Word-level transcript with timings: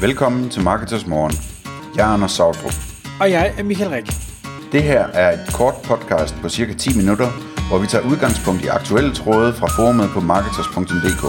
Velkommen 0.00 0.50
til 0.50 0.62
Marketers 0.62 1.06
Morgen. 1.06 1.32
Jeg 1.96 2.08
er 2.08 2.12
Anders 2.14 2.32
Sautrup. 2.32 2.76
Og 3.20 3.30
jeg 3.30 3.54
er 3.58 3.62
Michael 3.62 3.90
Rik. 3.90 4.06
Det 4.72 4.82
her 4.82 5.02
er 5.22 5.28
et 5.32 5.54
kort 5.54 5.74
podcast 5.84 6.34
på 6.42 6.48
cirka 6.48 6.72
10 6.74 6.96
minutter, 6.96 7.28
hvor 7.68 7.78
vi 7.78 7.86
tager 7.86 8.08
udgangspunkt 8.10 8.64
i 8.64 8.66
aktuelle 8.66 9.14
tråde 9.14 9.52
fra 9.52 9.66
forumet 9.76 10.08
på 10.14 10.20
marketers.dk. 10.20 11.24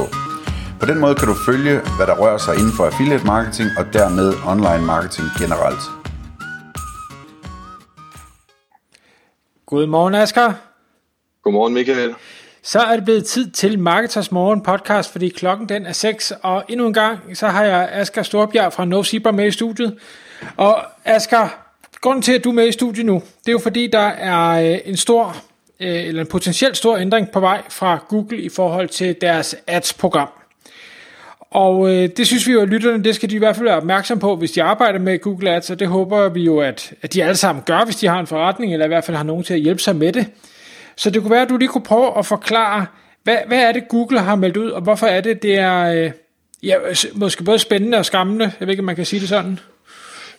På 0.79 0.85
den 0.85 0.99
måde 0.99 1.15
kan 1.15 1.27
du 1.27 1.35
følge, 1.49 1.75
hvad 1.97 2.07
der 2.07 2.15
rører 2.21 2.37
sig 2.37 2.53
inden 2.59 2.73
for 2.77 2.83
affiliate 2.85 3.25
marketing 3.25 3.69
og 3.79 3.85
dermed 3.93 4.27
online 4.51 4.85
marketing 4.93 5.27
generelt. 5.41 5.83
Godmorgen, 9.65 10.15
Asger. 10.15 10.53
Godmorgen, 11.43 11.73
Michael. 11.73 12.15
Så 12.63 12.79
er 12.79 12.95
det 12.95 13.05
blevet 13.05 13.25
tid 13.25 13.51
til 13.51 13.79
Marketers 13.79 14.31
Morgen 14.31 14.61
podcast, 14.61 15.11
fordi 15.11 15.29
klokken 15.29 15.69
den 15.69 15.85
er 15.85 15.91
6, 15.91 16.33
og 16.41 16.63
endnu 16.69 16.87
en 16.87 16.93
gang, 16.93 17.19
så 17.37 17.47
har 17.47 17.63
jeg 17.63 17.89
Asger 17.91 18.23
Storbjerg 18.23 18.73
fra 18.73 18.85
No 18.85 19.03
Zebra 19.03 19.31
med 19.31 19.47
i 19.47 19.51
studiet. 19.51 19.97
Og 20.57 20.83
Asger, 21.05 21.47
grunden 22.01 22.21
til, 22.21 22.33
at 22.33 22.43
du 22.43 22.49
er 22.49 22.53
med 22.53 22.67
i 22.67 22.71
studiet 22.71 23.05
nu, 23.05 23.13
det 23.13 23.47
er 23.47 23.51
jo 23.51 23.59
fordi, 23.59 23.87
der 23.87 24.07
er 24.07 24.73
øh, 24.73 24.79
en 24.85 24.97
stor, 24.97 25.35
øh, 25.79 26.07
eller 26.07 26.21
en 26.21 26.27
potentielt 26.27 26.77
stor 26.77 26.97
ændring 26.97 27.31
på 27.31 27.39
vej 27.39 27.61
fra 27.69 28.05
Google 28.07 28.41
i 28.41 28.49
forhold 28.49 28.89
til 28.89 29.15
deres 29.21 29.55
ads-program. 29.67 30.29
Og 31.51 31.95
øh, 31.95 32.09
det 32.17 32.27
synes 32.27 32.47
vi 32.47 32.51
jo, 32.51 32.61
at 32.61 32.67
lytterne, 32.67 33.03
det 33.03 33.15
skal 33.15 33.29
de 33.29 33.35
i 33.35 33.39
hvert 33.39 33.55
fald 33.55 33.67
være 33.67 33.77
opmærksom 33.77 34.19
på, 34.19 34.35
hvis 34.35 34.51
de 34.51 34.63
arbejder 34.63 34.99
med 34.99 35.19
Google 35.19 35.51
Ads, 35.51 35.69
og 35.69 35.79
det 35.79 35.87
håber 35.87 36.29
vi 36.29 36.43
jo, 36.43 36.59
at, 36.59 36.93
at 37.01 37.13
de 37.13 37.23
alle 37.23 37.35
sammen 37.35 37.63
gør, 37.65 37.85
hvis 37.85 37.95
de 37.95 38.07
har 38.07 38.19
en 38.19 38.27
forretning, 38.27 38.73
eller 38.73 38.85
i 38.85 38.87
hvert 38.87 39.03
fald 39.03 39.17
har 39.17 39.23
nogen 39.23 39.43
til 39.43 39.53
at 39.53 39.59
hjælpe 39.59 39.81
sig 39.81 39.95
med 39.95 40.13
det. 40.13 40.27
Så 40.99 41.09
det 41.09 41.21
kunne 41.21 41.31
være, 41.31 41.41
at 41.41 41.49
du 41.49 41.57
lige 41.57 41.69
kunne 41.69 41.83
prøve 41.83 42.17
at 42.17 42.25
forklare, 42.25 42.85
hvad, 43.23 43.37
hvad 43.47 43.63
er 43.63 43.71
det, 43.71 43.87
Google 43.89 44.19
har 44.19 44.35
meldt 44.35 44.57
ud, 44.57 44.69
og 44.69 44.81
hvorfor 44.81 45.07
er 45.07 45.21
det, 45.21 45.43
det 45.43 45.55
er 45.55 46.05
øh, 46.05 46.11
ja, 46.63 46.75
måske 47.15 47.43
både 47.43 47.59
spændende 47.59 47.97
og 47.97 48.05
skræmmende. 48.05 48.51
Jeg 48.59 48.67
ved 48.67 48.73
ikke, 48.73 48.81
om 48.81 48.85
man 48.85 48.95
kan 48.95 49.05
sige 49.05 49.19
det 49.19 49.29
sådan. 49.29 49.59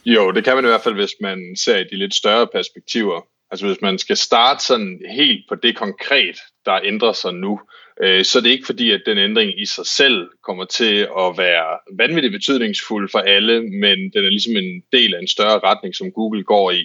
Jo, 0.06 0.30
det 0.30 0.44
kan 0.44 0.54
man 0.54 0.64
i 0.64 0.68
hvert 0.68 0.80
fald, 0.80 0.94
hvis 0.94 1.14
man 1.20 1.38
ser 1.64 1.78
i 1.78 1.84
de 1.84 1.96
lidt 1.96 2.14
større 2.14 2.46
perspektiver. 2.46 3.20
Altså 3.50 3.66
hvis 3.66 3.80
man 3.82 3.98
skal 3.98 4.16
starte 4.16 4.64
sådan 4.64 5.00
helt 5.10 5.44
på 5.48 5.54
det 5.54 5.76
konkret, 5.76 6.36
der 6.64 6.80
ændrer 6.84 7.12
sig 7.12 7.34
nu, 7.34 7.60
øh, 8.02 8.24
så 8.24 8.38
er 8.38 8.42
det 8.42 8.50
ikke 8.50 8.66
fordi, 8.66 8.90
at 8.90 9.02
den 9.06 9.18
ændring 9.18 9.62
i 9.62 9.66
sig 9.66 9.86
selv 9.86 10.28
kommer 10.46 10.64
til 10.64 10.94
at 11.18 11.38
være 11.38 11.78
vanvittigt 11.98 12.32
betydningsfuld 12.32 13.08
for 13.12 13.18
alle, 13.18 13.60
men 13.62 13.98
den 14.14 14.24
er 14.24 14.30
ligesom 14.30 14.56
en 14.56 14.82
del 14.92 15.14
af 15.14 15.18
en 15.20 15.28
større 15.28 15.58
retning, 15.58 15.94
som 15.94 16.12
Google 16.12 16.44
går 16.44 16.70
i. 16.70 16.84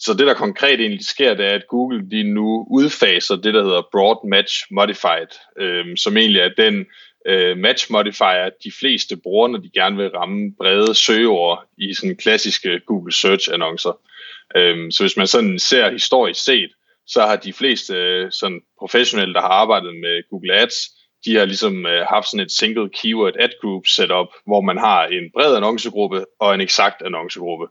Så 0.00 0.14
det, 0.14 0.26
der 0.26 0.34
konkret 0.34 0.80
egentlig 0.80 1.06
sker, 1.06 1.34
det 1.34 1.46
er, 1.46 1.54
at 1.54 1.68
Google 1.68 2.10
de 2.10 2.22
nu 2.22 2.66
udfaser 2.70 3.36
det, 3.36 3.54
der 3.54 3.62
hedder 3.62 3.88
Broad 3.92 4.28
Match 4.28 4.66
Modified, 4.70 5.32
øh, 5.58 5.96
som 5.96 6.16
egentlig 6.16 6.40
er 6.40 6.50
den 6.56 6.86
øh, 7.26 7.58
match 7.58 7.92
modifier, 7.92 8.50
de 8.64 8.72
fleste 8.80 9.16
bruger, 9.16 9.48
når 9.48 9.58
de 9.58 9.70
gerne 9.74 9.96
vil 9.96 10.08
ramme 10.08 10.52
brede 10.58 10.94
søgeord 10.94 11.64
i 11.78 11.94
sådan 11.94 12.16
klassiske 12.16 12.80
Google 12.86 13.12
Search 13.12 13.48
annoncer. 13.52 14.00
Øh, 14.56 14.92
så 14.92 15.02
hvis 15.02 15.16
man 15.16 15.26
sådan 15.26 15.58
ser 15.58 15.90
historisk 15.90 16.44
set, 16.44 16.70
så 17.06 17.20
har 17.20 17.36
de 17.36 17.52
fleste 17.52 17.94
øh, 17.94 18.32
sådan 18.32 18.60
professionelle, 18.78 19.34
der 19.34 19.40
har 19.40 19.48
arbejdet 19.48 19.94
med 19.94 20.28
Google 20.30 20.54
Ads, 20.54 20.76
de 21.24 21.36
har 21.36 21.44
ligesom 21.44 21.86
øh, 21.86 22.06
haft 22.06 22.26
sådan 22.26 22.46
et 22.46 22.52
single 22.52 22.90
keyword 22.90 23.34
ad 23.40 23.48
group 23.60 23.86
setup, 23.86 24.28
hvor 24.46 24.60
man 24.60 24.78
har 24.78 25.06
en 25.06 25.30
bred 25.34 25.56
annoncegruppe 25.56 26.24
og 26.40 26.54
en 26.54 26.60
eksakt 26.60 27.02
annoncegruppe. 27.02 27.66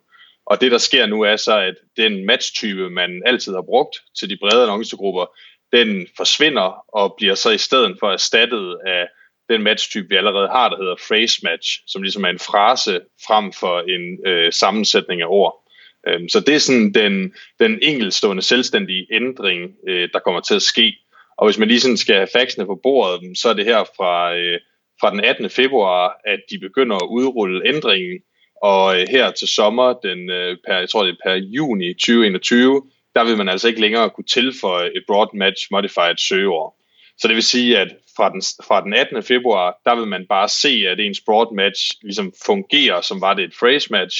Og 0.50 0.62
det, 0.62 0.72
der 0.72 0.78
sker 0.78 1.06
nu, 1.06 1.22
er 1.22 1.36
så, 1.36 1.60
at 1.60 1.76
den 1.98 2.26
matchtype, 2.26 2.90
man 2.90 3.22
altid 3.26 3.54
har 3.54 3.62
brugt 3.62 3.96
til 4.20 4.30
de 4.30 4.38
brede 4.38 4.64
annoncegrupper, 4.64 5.26
den 5.72 6.08
forsvinder 6.18 6.86
og 6.88 7.14
bliver 7.18 7.36
så 7.36 7.50
i 7.50 7.58
stedet 7.58 7.98
for 8.00 8.12
erstattet 8.12 8.78
af 8.88 9.08
den 9.50 9.64
matchtype, 9.64 10.10
vi 10.10 10.16
allerede 10.16 10.48
har, 10.48 10.70
der 10.70 10.78
hedder 10.78 10.96
phrase 11.08 11.40
match, 11.44 11.84
som 11.88 12.02
ligesom 12.02 12.24
er 12.24 12.30
en 12.30 12.40
frase 12.40 13.02
frem 13.28 13.54
for 13.54 13.80
en 13.80 14.28
øh, 14.28 14.54
sammensætning 14.54 15.22
af 15.22 15.26
ord. 15.30 15.70
Øhm, 16.08 16.30
så 16.30 16.40
det 16.40 16.56
er 16.56 16.60
sådan 16.60 16.94
den, 16.94 17.34
den 17.60 17.80
enkeltstående 17.82 18.42
selvstændige 18.42 19.08
ændring, 19.12 19.76
øh, 19.88 20.10
der 20.14 20.20
kommer 20.20 20.42
til 20.42 20.56
at 20.56 20.62
ske. 20.62 20.98
Og 21.38 21.48
hvis 21.48 21.58
man 21.58 21.68
lige 21.68 21.80
sådan 21.80 21.98
skal 21.98 22.16
have 22.16 22.28
faxene 22.34 22.66
på 22.66 22.80
bordet, 22.84 23.38
så 23.38 23.50
er 23.50 23.54
det 23.54 23.66
her 23.66 23.84
fra, 23.98 24.36
øh, 24.36 24.60
fra 25.02 25.12
den 25.12 25.20
18. 25.20 25.50
februar, 25.50 26.20
at 26.26 26.40
de 26.50 26.60
begynder 26.60 26.96
at 26.96 27.08
udrulle 27.10 27.68
ændringen, 27.68 28.20
og 28.62 29.02
øh, 29.02 29.08
her 29.10 29.32
til 29.32 29.48
sommer, 29.48 29.94
den, 29.94 30.30
øh, 30.30 30.58
per, 30.68 30.78
jeg 30.78 30.90
tror 30.90 31.04
det 31.04 31.12
er 31.12 31.30
per 31.30 31.36
juni 31.36 31.94
2021, 31.94 32.82
der 33.16 33.24
vil 33.24 33.38
man 33.38 33.50
altså 33.50 33.68
ikke 33.68 33.82
længere 33.82 34.10
kunne 34.10 34.26
tilføje 34.26 34.88
et 34.96 35.04
broad 35.08 35.28
match 35.34 35.68
modified 35.72 36.18
søgeord. 36.18 36.76
Så 37.18 37.28
det 37.28 37.36
vil 37.36 37.44
sige, 37.44 37.78
at 37.78 37.88
fra 38.18 38.30
den, 38.30 38.42
fra 38.68 38.84
den 38.84 38.94
18. 38.94 39.24
februar, 39.24 39.78
der 39.86 39.96
vil 39.96 40.08
man 40.08 40.26
bare 40.30 40.50
se, 40.50 40.86
at 40.88 41.00
ens 41.00 41.22
broad 41.26 41.56
match 41.56 41.82
ligesom 42.02 42.34
fungerer, 42.46 43.02
som 43.02 43.22
var 43.22 43.34
det 43.34 43.44
et 43.44 43.54
phrase 43.60 43.92
match, 43.92 44.18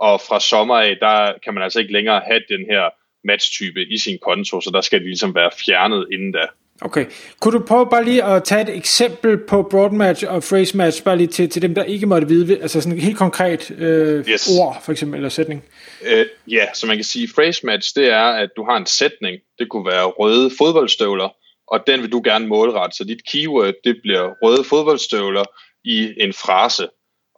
og 0.00 0.20
fra 0.20 0.40
sommer 0.40 0.76
af, 0.76 0.96
der 1.00 1.32
kan 1.44 1.54
man 1.54 1.62
altså 1.62 1.80
ikke 1.80 1.92
længere 1.92 2.20
have 2.26 2.42
den 2.48 2.66
her 2.70 2.90
matchtype 3.24 3.86
i 3.94 3.98
sin 3.98 4.18
konto, 4.22 4.60
så 4.60 4.70
der 4.70 4.80
skal 4.80 4.98
det 4.98 5.06
ligesom 5.06 5.34
være 5.34 5.50
fjernet 5.66 6.08
inden 6.12 6.32
da. 6.32 6.46
Okay. 6.82 7.06
Kunne 7.40 7.58
du 7.58 7.64
prøve 7.64 7.86
bare 7.90 8.04
lige 8.04 8.24
at 8.24 8.44
tage 8.44 8.62
et 8.62 8.76
eksempel 8.76 9.38
på 9.38 9.62
broad 9.62 9.90
match 9.90 10.24
og 10.28 10.42
phrase 10.42 10.76
match, 10.76 11.04
bare 11.04 11.16
lige 11.16 11.26
til, 11.26 11.50
til 11.50 11.62
dem, 11.62 11.74
der 11.74 11.84
ikke 11.84 12.06
måtte 12.06 12.28
vide, 12.28 12.62
altså 12.62 12.80
sådan 12.80 12.98
et 12.98 13.04
helt 13.04 13.18
konkret 13.18 13.70
øh, 13.70 14.28
yes. 14.28 14.48
ord, 14.58 14.82
for 14.84 14.92
eksempel, 14.92 15.16
eller 15.16 15.28
sætning? 15.28 15.64
Øh, 16.06 16.26
ja, 16.46 16.66
så 16.74 16.86
man 16.86 16.96
kan 16.96 17.04
sige, 17.04 17.28
phrase 17.34 17.66
match, 17.66 17.94
det 17.96 18.08
er, 18.08 18.24
at 18.24 18.50
du 18.56 18.64
har 18.64 18.76
en 18.76 18.86
sætning, 18.86 19.38
det 19.58 19.68
kunne 19.68 19.86
være 19.86 20.04
røde 20.04 20.50
fodboldstøvler, 20.58 21.28
og 21.68 21.80
den 21.86 22.02
vil 22.02 22.12
du 22.12 22.20
gerne 22.24 22.46
målrette, 22.46 22.96
så 22.96 23.04
dit 23.04 23.26
keyword, 23.32 23.74
det 23.84 23.96
bliver 24.02 24.30
røde 24.42 24.64
fodboldstøvler 24.64 25.44
i 25.84 26.14
en 26.16 26.32
frase. 26.32 26.88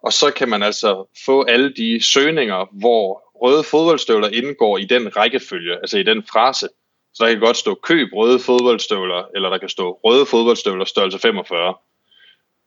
Og 0.03 0.13
så 0.13 0.31
kan 0.31 0.49
man 0.49 0.63
altså 0.63 1.09
få 1.25 1.43
alle 1.43 1.73
de 1.73 1.99
søgninger, 2.03 2.79
hvor 2.79 3.23
røde 3.35 3.63
fodboldstøvler 3.63 4.29
indgår 4.29 4.77
i 4.77 4.85
den 4.85 5.17
rækkefølge, 5.17 5.75
altså 5.75 5.97
i 5.97 6.03
den 6.03 6.23
frase. 6.31 6.67
Så 7.13 7.25
der 7.25 7.31
kan 7.31 7.39
godt 7.39 7.57
stå 7.57 7.75
køb 7.75 8.09
røde 8.13 8.39
fodboldstøvler, 8.39 9.23
eller 9.35 9.49
der 9.49 9.57
kan 9.57 9.69
stå 9.69 9.99
røde 10.03 10.25
fodboldstøvler 10.25 10.85
størrelse 10.85 11.19
45. 11.19 11.75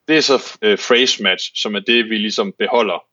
Det 0.09 0.17
er 0.17 0.21
så 0.21 0.59
øh, 0.63 0.79
phrase 0.79 1.23
match, 1.23 1.63
som 1.63 1.75
er 1.75 1.81
det, 1.81 2.05
vi 2.11 2.17
ligesom 2.17 2.53
beholder. 2.59 3.05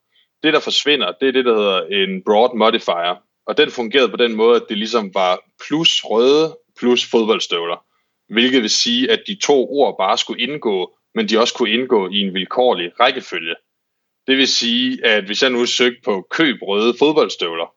Det, 0.44 0.54
der 0.54 0.60
forsvinder, 0.60 1.12
det 1.12 1.28
er 1.28 1.32
det, 1.32 1.46
der 1.46 1.56
hedder 1.56 1.82
en 1.82 2.24
broad 2.24 2.58
modifier. 2.58 3.16
Og 3.48 3.58
den 3.58 3.72
fungerede 3.72 4.10
på 4.10 4.18
den 4.18 4.36
måde, 4.36 4.56
at 4.56 4.66
det 4.70 4.78
ligesom 4.78 5.14
var 5.14 5.40
plus 5.68 6.02
røde 6.04 6.58
plus 6.80 7.06
fodboldstøvler. 7.12 7.86
Hvilket 8.30 8.62
vil 8.62 8.70
sige, 8.70 9.12
at 9.12 9.24
de 9.28 9.36
to 9.36 9.70
ord 9.70 9.98
bare 9.98 10.18
skulle 10.18 10.44
indgå, 10.44 10.98
men 11.16 11.30
de 11.30 11.40
også 11.40 11.54
kunne 11.54 11.70
indgå 11.70 12.10
i 12.10 12.20
en 12.20 12.34
vilkårlig 12.34 13.00
rækkefølge. 13.00 13.56
Det 14.28 14.38
vil 14.38 14.48
sige, 14.48 15.06
at 15.06 15.24
hvis 15.24 15.42
jeg 15.42 15.50
nu 15.50 15.66
søgte 15.66 16.02
på 16.06 16.28
køb 16.32 16.58
røde 16.62 16.94
fodboldstøvler, 17.00 17.74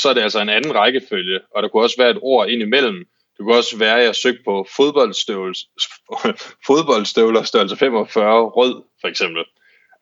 så 0.00 0.08
er 0.08 0.14
det 0.14 0.20
altså 0.20 0.40
en 0.40 0.48
anden 0.48 0.74
rækkefølge, 0.74 1.40
og 1.54 1.62
der 1.62 1.68
kunne 1.68 1.82
også 1.82 1.96
være 1.98 2.10
et 2.10 2.18
ord 2.22 2.48
ind 2.48 2.62
imellem. 2.62 2.96
Det 3.36 3.44
kunne 3.44 3.56
også 3.56 3.78
være, 3.78 3.98
at 3.98 4.04
jeg 4.04 4.16
søgte 4.16 4.42
på 4.44 4.66
fodboldstøvler 6.66 7.42
størrelse 7.42 7.76
45 7.76 8.48
rød, 8.48 8.82
for 9.00 9.08
eksempel. 9.08 9.44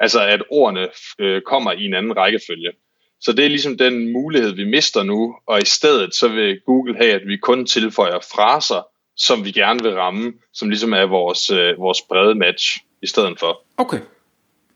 Altså 0.00 0.20
at 0.20 0.42
ordene 0.50 0.88
øh, 1.18 1.42
kommer 1.42 1.72
i 1.72 1.84
en 1.84 1.94
anden 1.94 2.16
rækkefølge. 2.16 2.72
Så 3.20 3.32
det 3.32 3.44
er 3.44 3.48
ligesom 3.48 3.78
den 3.78 4.12
mulighed, 4.12 4.52
vi 4.54 4.64
mister 4.64 5.02
nu, 5.02 5.36
og 5.46 5.62
i 5.62 5.64
stedet 5.64 6.14
så 6.14 6.28
vil 6.28 6.60
Google 6.66 6.96
have, 6.96 7.12
at 7.12 7.26
vi 7.26 7.36
kun 7.36 7.66
tilføjer 7.66 8.18
fraser, 8.34 8.86
som 9.16 9.44
vi 9.44 9.50
gerne 9.50 9.82
vil 9.82 9.94
ramme, 9.94 10.32
som 10.52 10.68
ligesom 10.68 10.92
er 10.92 11.06
vores, 11.06 11.50
øh, 11.50 11.78
vores 11.78 12.02
brede 12.02 12.34
match 12.34 12.78
i 13.02 13.06
stedet 13.06 13.38
for. 13.40 13.64
Okay. 13.76 14.00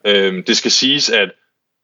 Øhm, 0.06 0.44
det 0.44 0.56
skal 0.56 0.70
siges, 0.70 1.10
at 1.10 1.30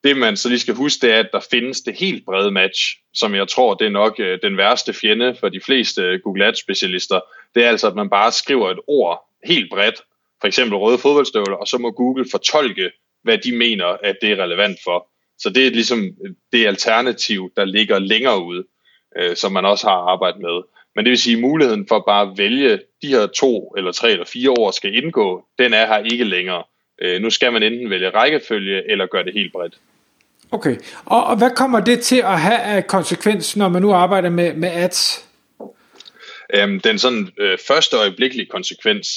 det 0.07 0.17
man 0.17 0.37
så 0.37 0.49
lige 0.49 0.59
skal 0.59 0.75
huske, 0.75 1.07
det 1.07 1.15
er, 1.15 1.21
at 1.21 1.29
der 1.33 1.41
findes 1.51 1.81
det 1.81 1.95
helt 1.95 2.25
brede 2.25 2.51
match, 2.51 2.81
som 3.15 3.35
jeg 3.35 3.49
tror, 3.49 3.75
det 3.75 3.87
er 3.87 3.91
nok 3.91 4.21
øh, 4.21 4.39
den 4.43 4.57
værste 4.57 4.93
fjende 4.93 5.37
for 5.41 5.49
de 5.49 5.61
fleste 5.61 6.03
øh, 6.03 6.21
Google 6.21 6.47
Ads 6.47 6.59
specialister. 6.59 7.21
Det 7.55 7.65
er 7.65 7.69
altså, 7.69 7.87
at 7.87 7.95
man 7.95 8.11
bare 8.11 8.33
skriver 8.33 8.71
et 8.71 8.79
ord 8.87 9.29
helt 9.45 9.71
bredt, 9.71 10.03
for 10.41 10.47
eksempel 10.47 10.77
røde 10.77 10.99
fodboldstøvler, 10.99 11.57
og 11.57 11.69
så 11.69 11.79
må 11.79 11.91
Google 11.91 12.27
fortolke, 12.31 12.91
hvad 13.23 13.39
de 13.39 13.57
mener, 13.57 13.87
at 13.87 14.17
det 14.23 14.31
er 14.31 14.43
relevant 14.43 14.79
for. 14.85 15.09
Så 15.39 15.51
det 15.51 15.67
er 15.67 15.71
ligesom 15.71 16.05
øh, 16.05 16.35
det 16.53 16.67
alternativ, 16.67 17.53
der 17.57 17.65
ligger 17.65 17.99
længere 17.99 18.45
ude, 18.45 18.65
øh, 19.19 19.37
som 19.37 19.53
man 19.53 19.65
også 19.65 19.87
har 19.87 19.97
arbejdet 20.13 20.41
med. 20.41 20.63
Men 20.95 21.05
det 21.05 21.11
vil 21.11 21.19
sige, 21.19 21.37
at 21.37 21.43
muligheden 21.43 21.89
for 21.89 22.05
bare 22.07 22.31
at 22.31 22.39
vælge 22.39 22.81
de 23.03 23.09
her 23.09 23.27
to 23.27 23.75
eller 23.77 23.93
tre 23.93 24.11
eller 24.11 24.25
fire 24.25 24.51
år 24.51 24.71
skal 24.71 24.95
indgå, 24.95 25.45
den 25.59 25.75
er 25.75 25.87
her 25.87 25.99
ikke 26.13 26.25
længere. 26.25 26.63
Øh, 27.03 27.23
nu 27.23 27.31
skal 27.31 27.53
man 27.53 27.63
enten 27.63 27.91
vælge 27.91 28.11
rækkefølge 28.11 28.91
eller 28.91 29.07
gøre 29.07 29.25
det 29.25 29.33
helt 29.35 29.53
bredt. 29.53 29.75
Okay, 30.51 30.77
og, 31.05 31.25
og 31.25 31.37
hvad 31.39 31.51
kommer 31.57 31.81
det 31.81 32.01
til 32.01 32.17
at 32.17 32.41
have 32.41 32.61
af 32.61 32.87
konsekvens, 32.87 33.57
når 33.57 33.69
man 33.69 33.83
nu 33.83 33.93
arbejder 33.93 34.31
med, 34.31 34.55
med 34.55 34.69
ads? 34.73 35.29
Øhm, 36.55 36.81
den 36.81 36.99
sådan 36.99 37.29
øh, 37.39 37.59
første 37.69 37.97
øjeblikkelige 37.97 38.47
konsekvens, 38.47 39.09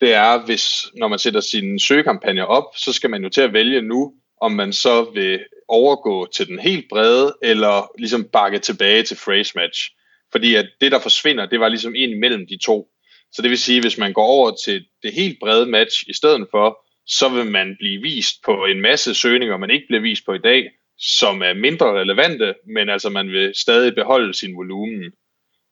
det 0.00 0.14
er, 0.14 0.44
hvis 0.46 0.86
når 0.94 1.08
man 1.08 1.18
sætter 1.18 1.40
sine 1.40 1.80
søgekampagner 1.80 2.44
op, 2.44 2.64
så 2.76 2.92
skal 2.92 3.10
man 3.10 3.22
jo 3.22 3.28
til 3.28 3.40
at 3.40 3.52
vælge 3.52 3.82
nu, 3.82 4.12
om 4.40 4.52
man 4.52 4.72
så 4.72 5.10
vil 5.14 5.40
overgå 5.68 6.26
til 6.36 6.48
den 6.48 6.58
helt 6.58 6.86
brede, 6.90 7.36
eller 7.42 7.90
ligesom 7.98 8.24
bakke 8.24 8.58
tilbage 8.58 9.02
til 9.02 9.16
phrase 9.16 9.52
match. 9.56 9.90
Fordi 10.32 10.54
at 10.54 10.66
det, 10.80 10.92
der 10.92 10.98
forsvinder, 10.98 11.46
det 11.46 11.60
var 11.60 11.68
ligesom 11.68 11.94
en 11.96 12.10
imellem 12.10 12.46
de 12.46 12.58
to. 12.64 12.88
Så 13.32 13.42
det 13.42 13.50
vil 13.50 13.58
sige, 13.58 13.80
hvis 13.80 13.98
man 13.98 14.12
går 14.12 14.24
over 14.24 14.56
til 14.64 14.84
det 15.02 15.12
helt 15.12 15.38
brede 15.40 15.66
match 15.66 16.04
i 16.08 16.12
stedet 16.12 16.46
for, 16.50 16.78
så 17.08 17.28
vil 17.28 17.50
man 17.50 17.76
blive 17.78 18.02
vist 18.02 18.42
på 18.44 18.64
en 18.64 18.80
masse 18.80 19.14
søgninger, 19.14 19.56
man 19.56 19.70
ikke 19.70 19.86
bliver 19.88 20.00
vist 20.00 20.26
på 20.26 20.32
i 20.32 20.38
dag, 20.38 20.70
som 20.98 21.42
er 21.42 21.54
mindre 21.54 22.00
relevante, 22.00 22.54
men 22.66 22.88
altså 22.88 23.08
man 23.08 23.28
vil 23.28 23.52
stadig 23.54 23.94
beholde 23.94 24.34
sin 24.34 24.56
volumen. 24.56 25.12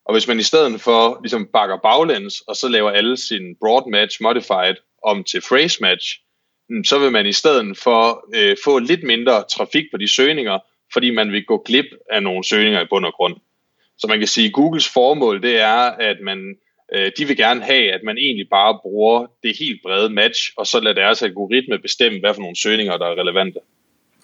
Og 0.05 0.15
hvis 0.15 0.29
man 0.29 0.41
i 0.41 0.43
stedet 0.43 0.81
for 0.81 1.21
ligesom 1.23 1.49
bakker 1.53 1.77
baglæns, 1.77 2.41
og 2.41 2.57
så 2.57 2.69
laver 2.69 2.91
alle 2.91 3.17
sin 3.17 3.57
broad 3.61 3.91
match 3.91 4.23
modified 4.23 4.77
om 5.03 5.25
til 5.25 5.41
phrase 5.49 5.79
match, 5.81 6.21
mm, 6.69 6.85
så 6.85 6.99
vil 6.99 7.13
man 7.13 7.27
i 7.27 7.33
stedet 7.33 7.79
for 7.79 8.25
øh, 8.35 8.57
få 8.65 8.79
lidt 8.79 9.03
mindre 9.03 9.45
trafik 9.51 9.85
på 9.93 9.97
de 9.97 10.09
søgninger, 10.09 10.59
fordi 10.93 11.11
man 11.11 11.33
vil 11.33 11.45
gå 11.45 11.63
glip 11.67 11.87
af 12.11 12.23
nogle 12.23 12.45
søgninger 12.45 12.81
i 12.81 12.87
bund 12.91 13.07
og 13.07 13.13
grund. 13.13 13.37
Så 13.99 14.07
man 14.07 14.19
kan 14.19 14.29
sige, 14.29 14.47
at 14.47 14.53
Googles 14.53 14.89
formål 14.89 15.43
det 15.43 15.61
er, 15.61 15.91
at 16.11 16.17
man 16.23 16.57
øh, 16.95 17.13
de 17.19 17.25
vil 17.25 17.37
gerne 17.37 17.63
have, 17.63 17.93
at 17.93 18.01
man 18.05 18.19
egentlig 18.19 18.49
bare 18.51 18.79
bruger 18.83 19.27
det 19.43 19.59
helt 19.59 19.81
brede 19.83 20.11
match, 20.11 20.53
og 20.57 20.67
så 20.67 20.81
lader 20.81 20.95
deres 20.95 21.23
algoritme 21.23 21.79
bestemme, 21.79 22.21
hvad 22.21 22.35
for 22.35 22.41
nogle 22.41 22.57
søgninger, 22.57 22.97
der 22.97 23.07
er 23.07 23.21
relevante. 23.21 23.59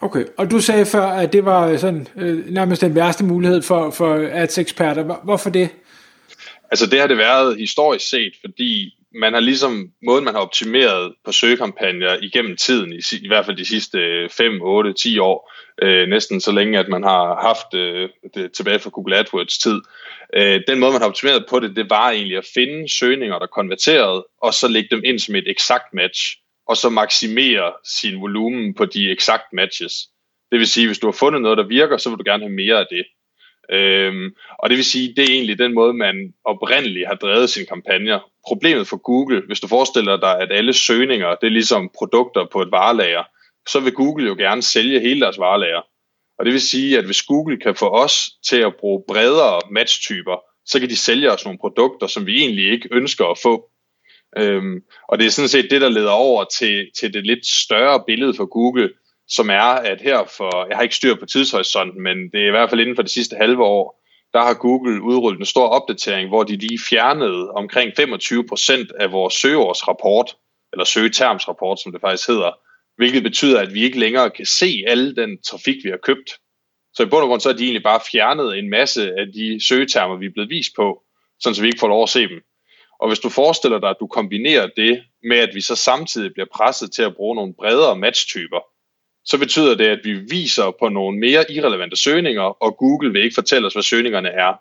Okay, 0.00 0.24
og 0.38 0.50
du 0.50 0.60
sagde 0.60 0.86
før, 0.86 1.06
at 1.06 1.32
det 1.32 1.44
var 1.44 1.76
sådan 1.76 2.06
øh, 2.16 2.46
nærmest 2.50 2.82
den 2.82 2.94
værste 2.94 3.24
mulighed 3.24 3.62
for, 3.62 3.90
for 3.90 4.28
ads-eksperter. 4.32 5.20
Hvorfor 5.24 5.50
det? 5.50 5.68
Altså 6.70 6.86
det 6.86 7.00
har 7.00 7.06
det 7.06 7.18
været 7.18 7.58
historisk 7.58 8.08
set, 8.08 8.32
fordi 8.40 8.94
man 9.14 9.32
har 9.32 9.40
ligesom, 9.40 9.92
måden 10.02 10.24
man 10.24 10.34
har 10.34 10.40
optimeret 10.40 11.14
på 11.24 11.32
søgekampagner 11.32 12.16
igennem 12.22 12.56
tiden, 12.56 12.92
i, 12.92 13.00
i 13.22 13.28
hvert 13.28 13.46
fald 13.46 13.56
de 13.56 13.64
sidste 13.64 14.28
5, 14.28 14.62
8, 14.62 14.92
10 14.92 15.18
år, 15.18 15.52
øh, 15.82 16.08
næsten 16.08 16.40
så 16.40 16.52
længe, 16.52 16.78
at 16.78 16.88
man 16.88 17.02
har 17.02 17.40
haft 17.42 17.74
øh, 17.74 18.08
det 18.34 18.52
tilbage 18.52 18.78
fra 18.78 18.90
Google 18.90 19.16
AdWords 19.16 19.58
tid. 19.58 19.80
Øh, 20.36 20.60
den 20.68 20.80
måde, 20.80 20.92
man 20.92 21.00
har 21.00 21.08
optimeret 21.08 21.46
på 21.50 21.60
det, 21.60 21.76
det 21.76 21.90
var 21.90 22.10
egentlig 22.10 22.36
at 22.38 22.50
finde 22.54 22.92
søgninger, 22.98 23.38
der 23.38 23.46
konverterede, 23.46 24.26
og 24.42 24.54
så 24.54 24.68
lægge 24.68 24.88
dem 24.90 25.02
ind 25.04 25.18
som 25.18 25.34
et 25.34 25.48
eksakt 25.48 25.94
match, 25.94 26.36
og 26.68 26.76
så 26.76 26.88
maksimere 26.88 27.72
sin 27.84 28.20
volumen 28.20 28.74
på 28.74 28.84
de 28.84 29.10
eksakt 29.10 29.52
matches. 29.52 29.92
Det 30.50 30.58
vil 30.58 30.68
sige, 30.68 30.86
hvis 30.86 30.98
du 30.98 31.06
har 31.06 31.12
fundet 31.12 31.42
noget, 31.42 31.58
der 31.58 31.66
virker, 31.66 31.96
så 31.96 32.10
vil 32.10 32.18
du 32.18 32.24
gerne 32.26 32.42
have 32.42 32.54
mere 32.54 32.78
af 32.78 32.86
det. 32.90 33.04
Øhm, 33.70 34.34
og 34.58 34.70
det 34.70 34.76
vil 34.76 34.84
sige, 34.84 35.14
det 35.16 35.24
er 35.24 35.32
egentlig 35.32 35.58
den 35.58 35.74
måde, 35.74 35.94
man 35.94 36.34
oprindeligt 36.44 37.06
har 37.06 37.14
drevet 37.14 37.50
sine 37.50 37.66
kampagner. 37.66 38.20
Problemet 38.46 38.86
for 38.88 38.96
Google, 38.96 39.42
hvis 39.46 39.60
du 39.60 39.66
forestiller 39.66 40.16
dig, 40.16 40.40
at 40.40 40.52
alle 40.52 40.72
søgninger, 40.72 41.34
det 41.34 41.46
er 41.46 41.50
ligesom 41.50 41.90
produkter 41.98 42.46
på 42.52 42.62
et 42.62 42.70
varelager, 42.70 43.24
så 43.68 43.80
vil 43.80 43.92
Google 43.92 44.26
jo 44.26 44.34
gerne 44.34 44.62
sælge 44.62 45.00
hele 45.00 45.20
deres 45.20 45.38
varelager. 45.38 45.80
Og 46.38 46.44
det 46.44 46.52
vil 46.52 46.60
sige, 46.60 46.98
at 46.98 47.04
hvis 47.04 47.22
Google 47.22 47.60
kan 47.60 47.74
få 47.74 47.88
os 47.88 48.30
til 48.44 48.56
at 48.56 48.76
bruge 48.80 49.04
bredere 49.08 49.60
matchtyper, 49.70 50.36
så 50.66 50.80
kan 50.80 50.88
de 50.88 50.96
sælge 50.96 51.32
os 51.32 51.44
nogle 51.44 51.58
produkter, 51.58 52.06
som 52.06 52.26
vi 52.26 52.40
egentlig 52.40 52.72
ikke 52.72 52.88
ønsker 52.92 53.26
at 53.26 53.38
få. 53.38 53.70
Øhm, 54.38 54.80
og 55.08 55.18
det 55.18 55.26
er 55.26 55.30
sådan 55.30 55.48
set 55.48 55.70
det, 55.70 55.80
der 55.80 55.88
leder 55.88 56.10
over 56.10 56.44
til, 56.44 56.90
til 56.98 57.14
det 57.14 57.26
lidt 57.26 57.46
større 57.46 58.04
billede 58.06 58.34
for 58.34 58.46
Google, 58.46 58.90
som 59.28 59.50
er, 59.50 59.72
at 59.90 60.00
her 60.00 60.24
for, 60.36 60.66
jeg 60.68 60.76
har 60.76 60.82
ikke 60.82 60.94
styr 60.94 61.14
på 61.14 61.26
tidshorisonten, 61.26 62.02
men 62.02 62.16
det 62.32 62.42
er 62.42 62.46
i 62.46 62.50
hvert 62.50 62.70
fald 62.70 62.80
inden 62.80 62.96
for 62.96 63.02
det 63.02 63.10
sidste 63.10 63.36
halve 63.36 63.64
år, 63.64 64.01
der 64.34 64.42
har 64.42 64.54
Google 64.54 65.02
udrullet 65.02 65.40
en 65.40 65.46
stor 65.46 65.66
opdatering, 65.68 66.28
hvor 66.28 66.42
de 66.42 66.56
lige 66.56 66.78
fjernede 66.88 67.50
omkring 67.50 67.92
25% 68.00 68.86
af 69.00 69.12
vores 69.12 69.34
søgeårsrapport, 69.34 70.36
eller 70.72 70.84
søgetermsrapport, 70.84 71.80
som 71.80 71.92
det 71.92 72.00
faktisk 72.00 72.28
hedder, 72.28 72.50
hvilket 72.96 73.22
betyder, 73.22 73.60
at 73.60 73.74
vi 73.74 73.82
ikke 73.84 73.98
længere 73.98 74.30
kan 74.30 74.46
se 74.46 74.84
alle 74.86 75.16
den 75.16 75.42
trafik, 75.42 75.76
vi 75.84 75.90
har 75.90 75.96
købt. 76.02 76.38
Så 76.94 77.02
i 77.02 77.06
bund 77.06 77.22
og 77.22 77.28
grund 77.28 77.40
så 77.40 77.48
er 77.48 77.52
de 77.52 77.64
egentlig 77.64 77.82
bare 77.82 78.00
fjernet 78.12 78.58
en 78.58 78.70
masse 78.70 79.02
af 79.02 79.26
de 79.34 79.66
søgetermer, 79.66 80.16
vi 80.16 80.26
er 80.26 80.32
blevet 80.32 80.50
vist 80.50 80.72
på, 80.76 81.02
sådan 81.40 81.54
så 81.54 81.62
vi 81.62 81.68
ikke 81.68 81.80
får 81.80 81.88
lov 81.88 82.02
at 82.02 82.08
se 82.08 82.20
dem. 82.20 82.40
Og 83.00 83.08
hvis 83.08 83.18
du 83.18 83.28
forestiller 83.28 83.78
dig, 83.78 83.90
at 83.90 83.96
du 84.00 84.06
kombinerer 84.06 84.68
det 84.76 85.02
med, 85.22 85.38
at 85.38 85.54
vi 85.54 85.60
så 85.60 85.76
samtidig 85.76 86.32
bliver 86.32 86.46
presset 86.54 86.92
til 86.92 87.02
at 87.02 87.16
bruge 87.16 87.36
nogle 87.36 87.54
bredere 87.54 87.96
matchtyper, 87.96 88.60
så 89.24 89.38
betyder 89.38 89.74
det, 89.74 89.86
at 89.86 90.00
vi 90.04 90.12
viser 90.12 90.76
på 90.80 90.88
nogle 90.88 91.18
mere 91.18 91.44
irrelevante 91.50 91.96
søgninger, 91.96 92.42
og 92.42 92.76
Google 92.76 93.12
vil 93.12 93.24
ikke 93.24 93.34
fortælle 93.34 93.66
os, 93.66 93.72
hvad 93.72 93.82
søgningerne 93.82 94.28
er. 94.28 94.52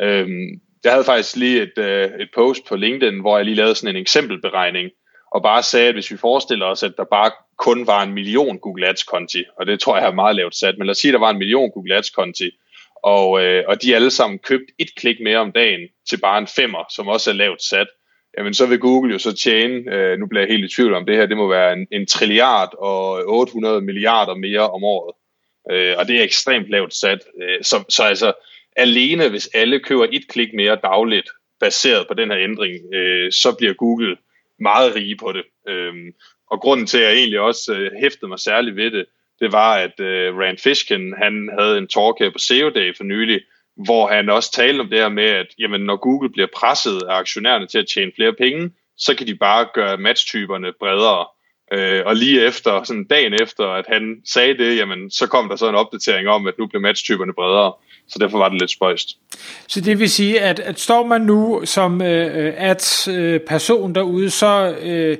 Øhm, 0.00 0.60
jeg 0.84 0.92
havde 0.92 1.04
faktisk 1.04 1.36
lige 1.36 1.62
et, 1.62 1.78
øh, 1.78 2.10
et 2.20 2.28
post 2.34 2.66
på 2.68 2.76
LinkedIn, 2.76 3.20
hvor 3.20 3.36
jeg 3.36 3.44
lige 3.44 3.54
lavede 3.54 3.74
sådan 3.74 3.96
en 3.96 4.02
eksempelberegning, 4.02 4.90
og 5.34 5.42
bare 5.42 5.62
sagde, 5.62 5.88
at 5.88 5.94
hvis 5.94 6.10
vi 6.10 6.16
forestiller 6.16 6.66
os, 6.66 6.82
at 6.82 6.92
der 6.96 7.04
bare 7.04 7.30
kun 7.58 7.86
var 7.86 8.02
en 8.02 8.12
million 8.12 8.58
Google 8.58 8.88
Ads-konti, 8.88 9.44
og 9.58 9.66
det 9.66 9.80
tror 9.80 9.96
jeg 9.96 10.06
er 10.06 10.12
meget 10.14 10.36
lavt 10.36 10.56
sat, 10.56 10.78
men 10.78 10.86
lad 10.86 10.90
os 10.90 10.98
sige, 10.98 11.10
at 11.10 11.12
der 11.12 11.26
var 11.26 11.30
en 11.30 11.38
million 11.38 11.70
Google 11.70 11.94
Ads-konti, 11.94 12.50
og, 13.02 13.44
øh, 13.44 13.64
og 13.68 13.82
de 13.82 13.94
alle 13.94 14.10
sammen 14.10 14.38
købt 14.38 14.64
et 14.78 14.94
klik 14.96 15.16
mere 15.20 15.38
om 15.38 15.52
dagen 15.52 15.80
til 16.08 16.20
bare 16.20 16.38
en 16.38 16.46
femmer, 16.46 16.84
som 16.90 17.08
også 17.08 17.30
er 17.30 17.34
lavt 17.34 17.62
sat, 17.62 17.86
jamen 18.38 18.54
så 18.54 18.66
vil 18.66 18.78
Google 18.78 19.12
jo 19.12 19.18
så 19.18 19.36
tjene, 19.36 19.94
øh, 19.94 20.18
nu 20.18 20.26
bliver 20.26 20.42
jeg 20.42 20.50
helt 20.50 20.72
i 20.72 20.74
tvivl 20.74 20.94
om 20.94 21.06
det 21.06 21.16
her, 21.16 21.26
det 21.26 21.36
må 21.36 21.48
være 21.48 21.72
en, 21.72 21.86
en 21.90 22.06
trilliard 22.06 22.74
og 22.78 23.24
800 23.26 23.80
milliarder 23.80 24.34
mere 24.34 24.70
om 24.70 24.84
året. 24.84 25.14
Øh, 25.70 25.94
og 25.98 26.08
det 26.08 26.18
er 26.18 26.22
ekstremt 26.22 26.68
lavt 26.68 26.94
sat. 26.94 27.24
Øh, 27.42 27.58
så, 27.62 27.84
så 27.88 28.02
altså 28.02 28.32
alene 28.76 29.28
hvis 29.28 29.50
alle 29.54 29.80
køber 29.80 30.06
et 30.12 30.28
klik 30.28 30.54
mere 30.54 30.78
dagligt, 30.82 31.30
baseret 31.60 32.08
på 32.08 32.14
den 32.14 32.30
her 32.30 32.38
ændring, 32.38 32.94
øh, 32.94 33.32
så 33.32 33.54
bliver 33.58 33.74
Google 33.74 34.16
meget 34.60 34.96
rige 34.96 35.16
på 35.16 35.32
det. 35.32 35.44
Øh, 35.68 35.94
og 36.50 36.60
grunden 36.60 36.86
til, 36.86 36.98
at 36.98 37.04
jeg 37.04 37.16
egentlig 37.16 37.40
også 37.40 37.72
øh, 37.74 37.90
hæftede 38.00 38.28
mig 38.28 38.38
særligt 38.38 38.76
ved 38.76 38.90
det, 38.90 39.06
det 39.40 39.52
var, 39.52 39.74
at 39.74 40.00
øh, 40.00 40.36
Rand 40.36 40.58
Fishkin, 40.58 41.14
han 41.22 41.50
havde 41.58 41.78
en 41.78 41.88
talk 41.88 42.18
her 42.18 42.30
på 42.30 42.38
SEO 42.38 42.70
Day 42.70 42.96
for 42.96 43.04
nylig, 43.04 43.40
hvor 43.84 44.08
han 44.08 44.30
også 44.30 44.52
talte 44.52 44.80
om 44.80 44.88
det 44.88 44.98
her 44.98 45.08
med, 45.08 45.24
at 45.24 45.46
jamen, 45.58 45.80
når 45.80 45.96
Google 45.96 46.30
bliver 46.30 46.48
presset 46.56 47.02
af 47.02 47.14
aktionærerne 47.14 47.66
til 47.66 47.78
at 47.78 47.86
tjene 47.94 48.12
flere 48.16 48.32
penge, 48.32 48.70
så 48.98 49.14
kan 49.14 49.26
de 49.26 49.34
bare 49.34 49.66
gøre 49.74 49.96
matchtyperne 49.96 50.72
bredere. 50.80 51.26
Øh, 51.72 52.02
og 52.06 52.16
lige 52.16 52.46
efter, 52.46 52.82
sådan 52.82 53.04
dagen 53.04 53.32
efter, 53.42 53.64
at 53.64 53.84
han 53.88 54.22
sagde 54.24 54.58
det, 54.58 54.76
jamen, 54.76 55.10
så 55.10 55.26
kom 55.26 55.48
der 55.48 55.56
så 55.56 55.68
en 55.68 55.74
opdatering 55.74 56.28
om, 56.28 56.46
at 56.46 56.54
nu 56.58 56.66
bliver 56.66 56.82
matchtyperne 56.82 57.32
bredere. 57.32 57.72
Så 58.08 58.18
derfor 58.18 58.38
var 58.38 58.48
det 58.48 58.60
lidt 58.60 58.70
spøjst. 58.70 59.08
Så 59.68 59.80
det 59.80 59.98
vil 59.98 60.10
sige, 60.10 60.40
at, 60.40 60.60
at 60.60 60.80
står 60.80 61.06
man 61.06 61.20
nu 61.20 61.62
som 61.64 62.02
øh, 62.02 62.46
øh 62.46 62.54
ads-person 62.56 63.90
øh, 63.90 63.94
derude, 63.94 64.30
så 64.30 64.76
øh, 64.82 65.16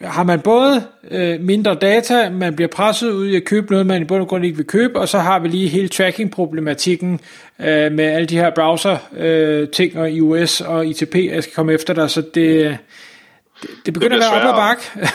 har 0.00 0.22
man 0.22 0.40
både 0.40 0.86
øh, 1.10 1.40
mindre 1.40 1.74
data, 1.74 2.30
man 2.30 2.56
bliver 2.56 2.68
presset 2.68 3.10
ud 3.10 3.26
i 3.26 3.36
at 3.36 3.44
købe 3.44 3.70
noget, 3.70 3.86
man 3.86 4.02
i 4.02 4.04
bund 4.04 4.22
og 4.22 4.28
grund 4.28 4.44
ikke 4.44 4.56
vil 4.56 4.66
købe, 4.66 5.00
og 5.00 5.08
så 5.08 5.18
har 5.18 5.38
vi 5.38 5.48
lige 5.48 5.68
hele 5.68 5.88
tracking-problematikken 5.88 7.20
øh, 7.60 7.92
med 7.92 8.04
alle 8.04 8.26
de 8.26 8.36
her 8.36 8.50
browser-ting 8.54 9.96
øh, 9.96 10.08
i 10.08 10.20
US 10.20 10.60
og 10.60 10.86
ITP, 10.86 11.14
jeg 11.14 11.42
skal 11.42 11.54
komme 11.54 11.72
efter 11.72 11.94
dig, 11.94 12.10
så 12.10 12.20
det, 12.20 12.34
det, 12.34 13.68
det 13.86 13.94
begynder 13.94 14.16
det 14.16 14.24
at 14.24 14.32
være 14.32 14.52
op 14.52 14.54
ad 14.54 14.60
bak. 14.60 15.08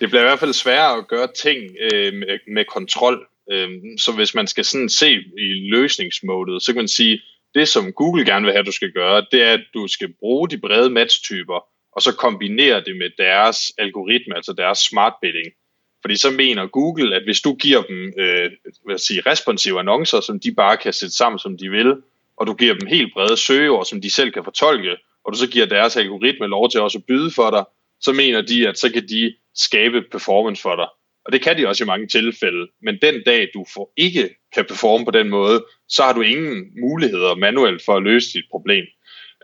det 0.00 0.08
bliver 0.10 0.22
i 0.22 0.26
hvert 0.26 0.40
fald 0.40 0.52
sværere 0.52 0.98
at 0.98 1.08
gøre 1.08 1.28
ting 1.42 1.58
øh, 1.92 2.14
med, 2.14 2.54
med 2.54 2.64
kontrol, 2.64 3.26
øh, 3.52 3.68
så 3.98 4.12
hvis 4.12 4.34
man 4.34 4.46
skal 4.46 4.64
sådan 4.64 4.88
se 4.88 5.12
i 5.38 5.70
løsningsmålet, 5.72 6.62
så 6.62 6.72
kan 6.72 6.80
man 6.80 6.88
sige, 6.88 7.20
det 7.54 7.68
som 7.68 7.92
Google 7.92 8.24
gerne 8.24 8.44
vil 8.44 8.54
have, 8.54 8.64
du 8.64 8.72
skal 8.72 8.92
gøre, 8.92 9.26
det 9.32 9.42
er, 9.42 9.52
at 9.52 9.64
du 9.74 9.86
skal 9.88 10.08
bruge 10.20 10.48
de 10.48 10.58
brede 10.58 10.90
matchtyper, 10.90 11.64
og 11.92 12.02
så 12.02 12.16
kombinere 12.16 12.84
det 12.84 12.96
med 12.96 13.10
deres 13.18 13.72
algoritme, 13.78 14.36
altså 14.36 14.52
deres 14.52 14.78
smart 14.78 15.12
bidding. 15.22 15.52
Fordi 16.00 16.16
så 16.16 16.30
mener 16.30 16.66
Google, 16.66 17.16
at 17.16 17.24
hvis 17.24 17.40
du 17.40 17.54
giver 17.54 17.82
dem 17.82 18.12
øh, 18.18 18.50
hvad 18.84 18.98
sige, 18.98 19.22
responsive 19.26 19.78
annoncer, 19.78 20.20
som 20.20 20.40
de 20.40 20.54
bare 20.54 20.76
kan 20.76 20.92
sætte 20.92 21.16
sammen, 21.16 21.38
som 21.38 21.58
de 21.58 21.70
vil, 21.70 21.96
og 22.36 22.46
du 22.46 22.54
giver 22.54 22.74
dem 22.74 22.86
helt 22.86 23.12
brede 23.12 23.36
søgeord, 23.36 23.84
som 23.84 24.00
de 24.00 24.10
selv 24.10 24.32
kan 24.32 24.44
fortolke, 24.44 24.96
og 25.24 25.32
du 25.32 25.38
så 25.38 25.46
giver 25.46 25.66
deres 25.66 25.96
algoritme 25.96 26.46
lov 26.46 26.70
til 26.70 26.80
også 26.80 26.98
at 26.98 27.04
byde 27.04 27.30
for 27.30 27.50
dig, 27.50 27.64
så 28.00 28.12
mener 28.12 28.42
de, 28.42 28.68
at 28.68 28.78
så 28.78 28.92
kan 28.92 29.08
de 29.08 29.34
skabe 29.54 30.02
performance 30.02 30.62
for 30.62 30.76
dig. 30.76 30.86
Og 31.24 31.32
det 31.32 31.42
kan 31.42 31.58
de 31.58 31.68
også 31.68 31.84
i 31.84 31.86
mange 31.86 32.06
tilfælde. 32.06 32.68
Men 32.82 32.98
den 33.02 33.22
dag, 33.26 33.48
du 33.54 33.64
får 33.74 33.92
ikke 33.96 34.30
kan 34.54 34.64
performe 34.64 35.04
på 35.04 35.10
den 35.10 35.28
måde, 35.28 35.64
så 35.88 36.02
har 36.02 36.12
du 36.12 36.20
ingen 36.20 36.66
muligheder 36.80 37.34
manuelt 37.34 37.84
for 37.84 37.96
at 37.96 38.02
løse 38.02 38.32
dit 38.32 38.44
problem. 38.50 38.84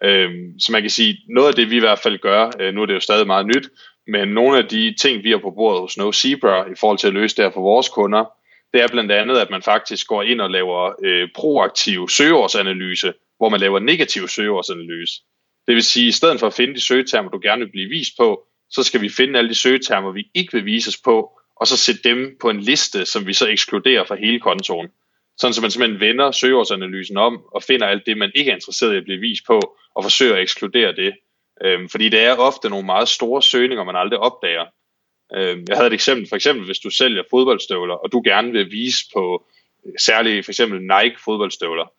Øhm, 0.02 0.60
så 0.60 0.72
man 0.72 0.82
kan 0.82 0.90
sige, 0.90 1.18
noget 1.28 1.48
af 1.48 1.54
det 1.54 1.70
vi 1.70 1.76
i 1.76 1.80
hvert 1.80 1.98
fald 1.98 2.18
gør, 2.18 2.50
øh, 2.60 2.74
nu 2.74 2.82
er 2.82 2.86
det 2.86 2.94
jo 2.94 3.00
stadig 3.00 3.26
meget 3.26 3.46
nyt, 3.46 3.68
men 4.06 4.28
nogle 4.28 4.58
af 4.58 4.64
de 4.64 4.94
ting, 5.00 5.24
vi 5.24 5.30
har 5.30 5.38
på 5.38 5.50
bordet 5.50 5.80
hos 5.80 5.96
No 5.96 6.12
Zebra 6.12 6.70
i 6.70 6.74
forhold 6.80 6.98
til 6.98 7.06
at 7.06 7.12
løse 7.12 7.36
det 7.36 7.44
her 7.44 7.52
for 7.52 7.60
vores 7.60 7.88
kunder, 7.88 8.24
det 8.72 8.82
er 8.82 8.88
blandt 8.88 9.12
andet, 9.12 9.38
at 9.38 9.50
man 9.50 9.62
faktisk 9.62 10.06
går 10.06 10.22
ind 10.22 10.40
og 10.40 10.50
laver 10.50 10.92
øh, 11.04 11.28
proaktiv 11.34 12.08
søgeårsanalyse, 12.08 13.12
hvor 13.38 13.48
man 13.48 13.60
laver 13.60 13.78
negativ 13.78 14.28
søgeårsanalyse. 14.28 15.12
Det 15.66 15.74
vil 15.74 15.82
sige, 15.82 16.06
at 16.06 16.08
i 16.08 16.12
stedet 16.12 16.40
for 16.40 16.46
at 16.46 16.54
finde 16.54 16.74
de 16.74 16.80
søgetermer, 16.80 17.30
du 17.30 17.40
gerne 17.42 17.64
vil 17.64 17.70
blive 17.70 17.88
vist 17.88 18.12
på, 18.18 18.46
så 18.70 18.82
skal 18.82 19.00
vi 19.00 19.08
finde 19.08 19.38
alle 19.38 19.48
de 19.48 19.54
søgetermer, 19.54 20.12
vi 20.12 20.30
ikke 20.34 20.52
vil 20.52 20.64
vises 20.64 20.96
på, 21.04 21.38
og 21.60 21.66
så 21.66 21.76
sætte 21.76 22.00
dem 22.04 22.36
på 22.40 22.50
en 22.50 22.60
liste, 22.60 23.06
som 23.06 23.26
vi 23.26 23.32
så 23.32 23.48
ekskluderer 23.48 24.04
fra 24.04 24.16
hele 24.16 24.40
kontoen. 24.40 24.88
Sådan 25.38 25.54
så 25.54 25.60
man 25.60 25.70
simpelthen 25.70 26.00
vender 26.00 26.30
søgeårsanalysen 26.30 27.16
om 27.16 27.42
og 27.54 27.62
finder 27.62 27.86
alt 27.86 28.06
det, 28.06 28.18
man 28.18 28.32
ikke 28.34 28.50
er 28.50 28.54
interesseret 28.54 28.94
i 28.94 28.96
at 28.96 29.04
blive 29.04 29.20
vist 29.20 29.46
på, 29.46 29.76
og 29.94 30.02
forsøger 30.04 30.34
at 30.34 30.42
ekskludere 30.42 30.92
det. 30.96 31.14
Øhm, 31.64 31.88
fordi 31.88 32.08
det 32.08 32.20
er 32.20 32.36
ofte 32.36 32.70
nogle 32.70 32.86
meget 32.86 33.08
store 33.08 33.42
søgninger, 33.42 33.84
man 33.84 33.96
aldrig 33.96 34.18
opdager. 34.18 34.64
Øhm, 35.34 35.64
jeg 35.68 35.76
havde 35.76 35.86
et 35.86 35.92
eksempel, 35.92 36.28
for 36.28 36.36
eksempel 36.36 36.64
hvis 36.66 36.78
du 36.78 36.90
sælger 36.90 37.22
fodboldstøvler, 37.30 37.94
og 37.94 38.12
du 38.12 38.22
gerne 38.24 38.52
vil 38.52 38.70
vise 38.70 39.04
på 39.14 39.46
øh, 39.86 39.92
særligt 39.98 40.44
for 40.44 40.52
eksempel 40.52 40.80
Nike 40.80 41.16
fodboldstøvler, 41.24 41.92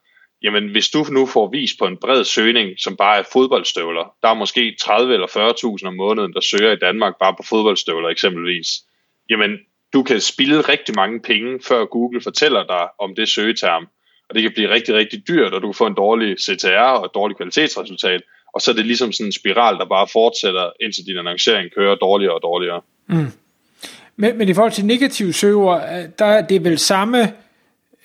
jamen 0.43 0.69
hvis 0.71 0.89
du 0.89 1.05
nu 1.11 1.25
får 1.25 1.49
vist 1.51 1.79
på 1.79 1.85
en 1.85 1.97
bred 1.97 2.23
søgning, 2.23 2.79
som 2.79 2.97
bare 2.97 3.17
er 3.19 3.23
fodboldstøvler, 3.33 4.13
der 4.21 4.29
er 4.29 4.33
måske 4.33 4.75
30 4.81 5.13
eller 5.13 5.27
40.000 5.81 5.87
om 5.87 5.95
måneden, 5.95 6.33
der 6.33 6.41
søger 6.41 6.71
i 6.71 6.79
Danmark 6.79 7.13
bare 7.19 7.35
på 7.37 7.43
fodboldstøvler 7.43 8.09
eksempelvis, 8.09 8.67
jamen 9.29 9.59
du 9.93 10.03
kan 10.03 10.21
spille 10.21 10.61
rigtig 10.61 10.95
mange 10.95 11.19
penge, 11.19 11.59
før 11.67 11.85
Google 11.85 12.21
fortæller 12.21 12.63
dig 12.63 12.87
om 12.99 13.15
det 13.15 13.29
søgeterm. 13.29 13.87
Og 14.29 14.35
det 14.35 14.41
kan 14.41 14.51
blive 14.55 14.69
rigtig, 14.69 14.95
rigtig 14.95 15.27
dyrt, 15.27 15.53
og 15.53 15.61
du 15.61 15.67
kan 15.67 15.77
få 15.77 15.87
en 15.87 15.93
dårlig 15.93 16.35
CTR 16.39 16.91
og 16.99 17.05
et 17.05 17.11
dårligt 17.13 17.37
kvalitetsresultat. 17.37 18.21
Og 18.53 18.61
så 18.61 18.71
er 18.71 18.75
det 18.75 18.85
ligesom 18.85 19.11
sådan 19.11 19.25
en 19.25 19.31
spiral, 19.31 19.77
der 19.77 19.85
bare 19.85 20.07
fortsætter, 20.13 20.69
indtil 20.81 21.05
din 21.05 21.17
annoncering 21.17 21.71
kører 21.77 21.95
dårligere 21.95 22.33
og 22.33 22.41
dårligere. 22.41 22.81
Mm. 23.07 23.31
Men, 24.15 24.37
men 24.37 24.49
i 24.49 24.53
forhold 24.53 24.71
til 24.71 24.85
negative 24.85 25.33
søger, 25.33 25.73
øh, 25.73 26.09
der 26.19 26.25
er 26.25 26.41
det 26.47 26.63
vel 26.63 26.79
samme 26.79 27.33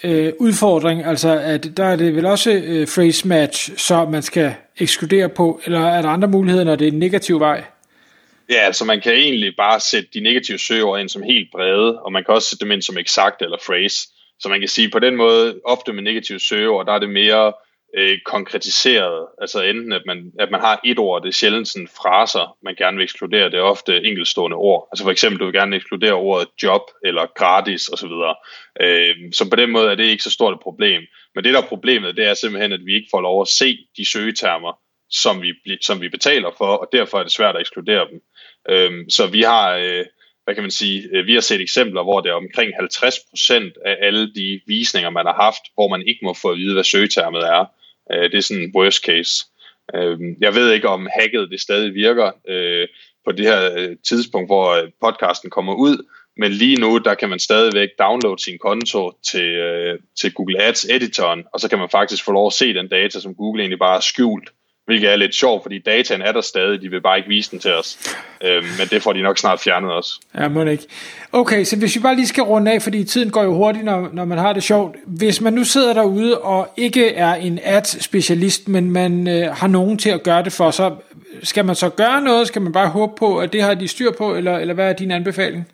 øh, 0.04 0.32
udfordring, 0.38 1.04
altså 1.04 1.38
at 1.38 1.76
der 1.76 1.84
er 1.84 1.96
det 1.96 2.16
vel 2.16 2.26
også 2.26 2.50
øh, 2.50 2.86
phrase 2.86 3.28
match, 3.28 3.78
så 3.78 4.04
man 4.04 4.22
skal 4.22 4.54
ekskludere 4.78 5.28
på, 5.28 5.60
eller 5.64 5.80
er 5.80 6.02
der 6.02 6.08
andre 6.08 6.28
muligheder, 6.28 6.64
når 6.64 6.76
det 6.76 6.88
er 6.88 6.92
en 6.92 6.98
negativ 6.98 7.40
vej? 7.40 7.64
Ja, 8.52 8.58
altså 8.58 8.84
man 8.84 9.00
kan 9.00 9.12
egentlig 9.12 9.56
bare 9.56 9.80
sætte 9.80 10.08
de 10.14 10.20
negative 10.20 10.58
søgeord 10.58 11.00
ind 11.00 11.08
som 11.08 11.22
helt 11.22 11.48
brede, 11.52 12.02
og 12.02 12.12
man 12.12 12.24
kan 12.24 12.34
også 12.34 12.48
sætte 12.48 12.64
dem 12.64 12.72
ind 12.72 12.82
som 12.82 12.98
exakt 12.98 13.42
eller 13.42 13.58
phrase. 13.66 13.98
Så 14.40 14.48
man 14.48 14.60
kan 14.60 14.68
sige 14.68 14.90
på 14.90 14.98
den 14.98 15.16
måde, 15.16 15.60
ofte 15.64 15.92
med 15.92 16.02
negative 16.02 16.40
søgeord, 16.40 16.86
der 16.86 16.92
er 16.92 16.98
det 16.98 17.10
mere 17.10 17.52
øh, 17.96 18.18
konkretiseret. 18.24 19.26
Altså 19.40 19.62
enten 19.62 19.92
at 19.92 20.02
man, 20.06 20.32
at 20.38 20.50
man 20.50 20.60
har 20.60 20.80
et 20.84 20.98
ord, 20.98 21.22
det 21.22 21.28
er 21.28 21.32
sjældent 21.32 21.68
sådan 21.68 21.88
fraser, 21.88 22.56
man 22.64 22.74
gerne 22.74 22.96
vil 22.96 23.04
ekskludere, 23.04 23.50
det 23.50 23.58
er 23.58 23.62
ofte 23.62 24.04
enkeltstående 24.04 24.56
ord. 24.56 24.88
Altså 24.92 25.04
for 25.04 25.10
eksempel, 25.10 25.40
du 25.40 25.44
vil 25.44 25.54
gerne 25.54 25.76
ekskludere 25.76 26.12
ordet 26.12 26.48
job 26.62 26.82
eller 27.04 27.26
gratis 27.36 27.88
osv. 27.88 28.14
Øh, 28.80 29.14
så 29.32 29.50
på 29.50 29.56
den 29.56 29.70
måde 29.70 29.90
er 29.90 29.94
det 29.94 30.04
ikke 30.04 30.22
så 30.22 30.30
stort 30.30 30.54
et 30.54 30.60
problem. 30.62 31.02
Men 31.34 31.44
det 31.44 31.54
der 31.54 31.62
er 31.62 31.66
problemet, 31.74 32.16
det 32.16 32.26
er 32.28 32.34
simpelthen, 32.34 32.72
at 32.72 32.86
vi 32.86 32.94
ikke 32.94 33.08
får 33.10 33.20
lov 33.20 33.42
at 33.42 33.48
se 33.48 33.78
de 33.96 34.10
søgetermer, 34.10 34.72
som 35.12 35.42
vi, 35.42 35.52
som 35.80 36.00
vi 36.00 36.08
betaler 36.08 36.50
for, 36.58 36.66
og 36.66 36.88
derfor 36.92 37.18
er 37.18 37.22
det 37.22 37.32
svært 37.32 37.54
at 37.54 37.60
ekskludere 37.60 38.08
dem. 38.10 38.22
Øhm, 38.68 39.10
så 39.10 39.26
vi 39.26 39.42
har... 39.42 39.76
Øh, 39.76 40.04
hvad 40.44 40.54
kan 40.54 40.64
man 40.64 40.70
sige, 40.70 41.08
øh, 41.12 41.26
vi 41.26 41.34
har 41.34 41.40
set 41.40 41.60
eksempler, 41.60 42.02
hvor 42.02 42.20
det 42.20 42.30
er 42.30 42.34
omkring 42.34 42.72
50% 42.72 43.82
af 43.86 43.96
alle 44.00 44.34
de 44.34 44.60
visninger, 44.66 45.10
man 45.10 45.26
har 45.26 45.34
haft, 45.34 45.62
hvor 45.74 45.88
man 45.88 46.06
ikke 46.06 46.20
må 46.22 46.34
få 46.34 46.50
at 46.50 46.58
vide, 46.58 46.74
hvad 46.74 46.84
søgetermet 46.84 47.42
er. 47.42 47.64
Øh, 48.12 48.30
det 48.30 48.34
er 48.34 48.42
sådan 48.42 48.62
en 48.62 48.72
worst 48.74 49.04
case. 49.04 49.32
Øh, 49.94 50.18
jeg 50.40 50.54
ved 50.54 50.72
ikke, 50.72 50.88
om 50.88 51.08
hacket 51.20 51.50
det 51.50 51.60
stadig 51.60 51.94
virker 51.94 52.30
øh, 52.48 52.88
på 53.24 53.32
det 53.32 53.44
her 53.46 53.72
øh, 53.78 53.96
tidspunkt, 54.08 54.48
hvor 54.48 54.70
øh, 54.70 54.90
podcasten 55.00 55.50
kommer 55.50 55.74
ud, 55.74 56.06
men 56.36 56.52
lige 56.52 56.80
nu, 56.80 56.98
der 56.98 57.14
kan 57.14 57.28
man 57.28 57.38
stadigvæk 57.38 57.88
downloade 57.98 58.42
sin 58.42 58.58
konto 58.58 59.12
til, 59.30 59.50
til 60.20 60.34
Google 60.34 60.62
Ads 60.62 60.84
editoren, 60.84 61.44
og 61.52 61.60
så 61.60 61.68
kan 61.68 61.78
man 61.78 61.88
faktisk 61.88 62.24
få 62.24 62.32
lov 62.32 62.46
at 62.46 62.52
se 62.52 62.74
den 62.74 62.88
data, 62.88 63.20
som 63.20 63.34
Google 63.34 63.62
egentlig 63.62 63.78
bare 63.78 63.92
har 63.92 64.00
skjult 64.00 64.50
hvilket 64.86 65.12
er 65.12 65.16
lidt 65.16 65.34
sjovt, 65.34 65.62
fordi 65.62 65.78
dataen 65.78 66.22
er 66.22 66.32
der 66.32 66.40
stadig, 66.40 66.82
de 66.82 66.88
vil 66.88 67.00
bare 67.00 67.16
ikke 67.16 67.28
vise 67.28 67.50
den 67.50 67.58
til 67.58 67.74
os. 67.74 67.98
Øhm, 68.44 68.66
men 68.78 68.86
det 68.90 69.02
får 69.02 69.12
de 69.12 69.22
nok 69.22 69.38
snart 69.38 69.60
fjernet 69.60 69.92
også. 69.92 70.20
Ja, 70.38 70.48
må 70.48 70.64
ikke. 70.64 70.84
Okay, 71.32 71.64
så 71.64 71.76
hvis 71.76 71.96
vi 71.96 72.00
bare 72.00 72.16
lige 72.16 72.26
skal 72.26 72.42
runde 72.42 72.72
af, 72.72 72.82
fordi 72.82 73.04
tiden 73.04 73.30
går 73.30 73.42
jo 73.42 73.54
hurtigt, 73.54 73.84
når, 73.84 74.08
når 74.12 74.24
man 74.24 74.38
har 74.38 74.52
det 74.52 74.62
sjovt. 74.62 74.96
Hvis 75.06 75.40
man 75.40 75.52
nu 75.52 75.64
sidder 75.64 75.92
derude 75.94 76.38
og 76.38 76.68
ikke 76.76 77.14
er 77.14 77.34
en 77.34 77.58
ad-specialist, 77.62 78.68
men 78.68 78.90
man 78.90 79.28
øh, 79.28 79.56
har 79.56 79.66
nogen 79.66 79.98
til 79.98 80.10
at 80.10 80.22
gøre 80.22 80.44
det 80.44 80.52
for, 80.52 80.70
så 80.70 80.94
skal 81.42 81.64
man 81.64 81.74
så 81.74 81.88
gøre 81.88 82.20
noget? 82.20 82.46
Skal 82.46 82.62
man 82.62 82.72
bare 82.72 82.88
håbe 82.88 83.12
på, 83.18 83.38
at 83.38 83.52
det 83.52 83.62
har 83.62 83.74
de 83.74 83.88
styr 83.88 84.12
på, 84.18 84.34
eller, 84.34 84.58
eller 84.58 84.74
hvad 84.74 84.88
er 84.88 84.92
din 84.92 85.10
anbefaling? 85.10 85.68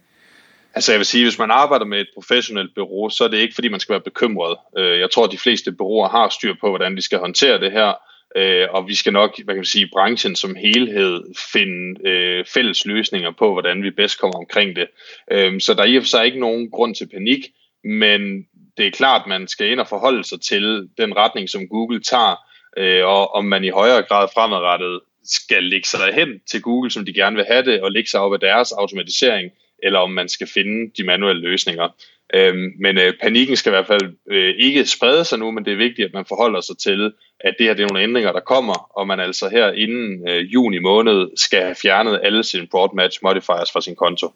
Altså 0.74 0.92
jeg 0.92 0.98
vil 0.98 1.06
sige, 1.06 1.24
hvis 1.24 1.38
man 1.38 1.50
arbejder 1.50 1.84
med 1.84 2.00
et 2.00 2.08
professionelt 2.14 2.74
bureau, 2.74 3.10
så 3.10 3.24
er 3.24 3.28
det 3.28 3.36
ikke 3.36 3.54
fordi, 3.54 3.68
man 3.68 3.80
skal 3.80 3.92
være 3.92 4.00
bekymret. 4.00 4.56
Øh, 4.78 5.00
jeg 5.00 5.10
tror, 5.10 5.24
at 5.24 5.32
de 5.32 5.38
fleste 5.38 5.72
bureauer 5.72 6.08
har 6.08 6.28
styr 6.28 6.54
på, 6.60 6.68
hvordan 6.68 6.96
de 6.96 7.02
skal 7.02 7.18
håndtere 7.18 7.60
det 7.60 7.72
her 7.72 7.92
øh, 8.37 8.66
og 8.70 8.88
vi 8.88 8.94
skal 8.94 9.12
nok, 9.12 9.37
hvad 9.44 9.54
kan 9.54 9.56
man 9.56 9.64
sige, 9.64 9.88
branchen 9.92 10.37
som 10.37 10.54
helhed 10.54 11.25
finde 11.52 12.08
øh, 12.08 12.44
fælles 12.44 12.87
løsninger 12.87 13.30
på, 13.38 13.52
hvordan 13.52 13.82
vi 13.82 13.90
bedst 13.90 14.20
kommer 14.20 14.38
omkring 14.38 14.76
det. 14.76 14.87
Øh, 15.32 15.61
så 15.61 15.75
der 15.75 15.82
er 15.82 15.87
i 15.87 15.97
og 15.97 16.02
for 16.02 16.08
sig 16.08 16.26
ikke 16.26 16.40
nogen 16.40 16.70
grund 16.70 16.94
til 16.94 17.08
panik, 17.08 17.47
men 17.85 18.47
det 18.76 18.87
er 18.87 18.90
klart, 18.90 19.23
at 19.23 19.28
man 19.28 19.49
skal 19.49 19.70
ind 19.70 19.80
og 19.80 19.88
forholde 19.88 20.25
sig 20.25 20.40
til 20.40 20.88
den 20.99 21.16
retning, 21.16 21.49
som 21.49 21.68
Google 21.68 22.02
tager, 22.02 22.37
øh, 22.76 23.06
og 23.06 23.35
om 23.35 23.44
man 23.44 23.64
i 23.64 23.68
højere 23.68 24.02
grad 24.02 24.28
fremadrettet 24.35 25.00
skal 25.25 25.64
lægge 25.64 25.88
sig 25.88 26.14
hen 26.14 26.40
til 26.50 26.62
Google, 26.62 26.90
som 26.90 27.04
de 27.04 27.12
gerne 27.12 27.37
vil 27.37 27.44
have 27.49 27.64
det, 27.64 27.80
og 27.80 27.92
lægge 27.92 28.11
sig 28.11 28.20
op 28.20 28.32
af 28.32 28.40
deres 28.40 28.73
automatisering, 28.73 29.50
eller 29.82 29.99
om 29.99 30.11
man 30.11 30.28
skal 30.28 30.47
finde 30.47 30.92
de 30.97 31.04
manuelle 31.04 31.42
løsninger. 31.42 31.88
Øhm, 32.35 32.73
men 32.80 32.99
øh, 32.99 33.12
panikken 33.23 33.56
skal 33.56 33.70
i 33.70 33.75
hvert 33.75 33.87
fald 33.87 34.16
øh, 34.30 34.54
ikke 34.58 34.87
sprede 34.87 35.25
sig 35.25 35.38
nu, 35.38 35.50
men 35.50 35.64
det 35.64 35.73
er 35.73 35.76
vigtigt, 35.76 36.06
at 36.06 36.14
man 36.14 36.25
forholder 36.28 36.61
sig 36.61 36.78
til, 36.78 37.12
at 37.40 37.54
det 37.58 37.66
her 37.66 37.75
det 37.75 37.82
er 37.82 37.88
nogle 37.88 38.02
ændringer, 38.02 38.32
der 38.32 38.40
kommer, 38.40 38.99
og 38.99 39.06
man 39.06 39.20
altså 39.20 39.49
her 39.49 39.73
inden 39.73 40.28
øh, 40.28 40.54
juni 40.54 40.78
måned 40.78 41.28
skal 41.37 41.62
have 41.62 41.75
fjernet 41.82 42.20
alle 42.23 42.44
sine 42.44 42.66
broad 42.66 42.97
match 42.97 43.18
modifiers 43.23 43.73
fra 43.73 43.80
sin 43.80 43.97
konto. 43.97 44.32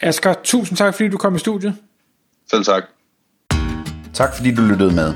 Asger, 0.00 0.34
tusind 0.44 0.78
tak, 0.78 0.94
fordi 0.94 1.08
du 1.08 1.16
kom 1.16 1.34
i 1.34 1.38
studiet. 1.38 1.74
Selv 2.50 2.64
tak. 2.64 2.82
Tak 4.14 4.36
fordi 4.36 4.54
du 4.54 4.62
lyttede 4.62 4.94
med. 4.94 5.14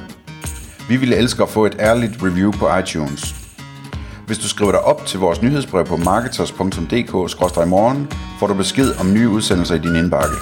Vi 0.89 0.97
ville 0.97 1.17
elske 1.17 1.43
at 1.43 1.49
få 1.49 1.67
et 1.67 1.77
ærligt 1.81 2.13
review 2.23 2.53
på 2.53 2.79
iTunes. 2.79 3.35
Hvis 4.27 4.39
du 4.39 4.49
skriver 4.49 4.73
dig 4.73 4.81
op 4.81 5.07
til 5.07 5.21
vores 5.21 5.43
nyhedsbrev 5.43 5.87
på 5.87 5.97
marketers.dk-morgen, 5.97 8.11
får 8.39 8.47
du 8.47 8.55
besked 8.55 8.95
om 9.01 9.15
nye 9.15 9.29
udsendelser 9.29 9.75
i 9.75 9.79
din 9.79 9.97
indbakke. 9.97 10.37